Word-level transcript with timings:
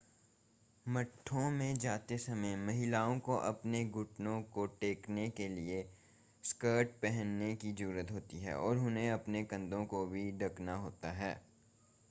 मठों 0.85 1.49
में 1.51 1.73
जाते 1.75 2.17
समय 2.17 2.55
महिलाओं 2.57 3.17
को 3.19 3.35
अपने 3.39 3.83
घुटनों 3.85 4.41
को 4.53 4.65
ढकने 4.75 5.27
के 5.29 5.47
लिए 5.49 5.83
स्कर्ट्स 6.43 6.93
पहनने 7.01 7.53
की 7.55 7.71
ज़रूरत 7.73 8.11
होती 8.11 8.39
है 8.39 8.57
और 8.57 8.77
उन्हें 8.79 9.09
अपने 9.11 9.43
कंधों 9.43 9.85
को 9.85 10.05
भी 10.05 10.31
ढकना 10.39 10.75
होता 10.77 11.11
है 11.13 11.33